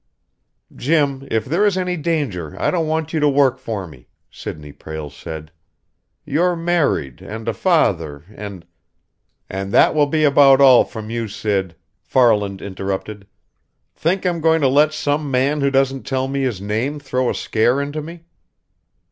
[0.75, 4.71] "Jim, if there is any danger, I don't want you to work for me," Sidney
[4.71, 5.51] Prale said.
[6.25, 8.65] "You're married and a father and"
[9.47, 13.27] "And that will be about all from you, Sid!" Farland interrupted.
[13.93, 17.35] "Think I'm going to let some man who doesn't tell me his name throw a
[17.35, 18.23] scare into me?"